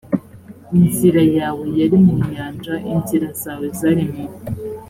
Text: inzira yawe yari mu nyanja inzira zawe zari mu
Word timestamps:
inzira 0.79 1.21
yawe 1.37 1.65
yari 1.79 1.97
mu 2.05 2.15
nyanja 2.29 2.73
inzira 2.93 3.27
zawe 3.41 3.67
zari 3.79 4.03
mu 4.13 4.23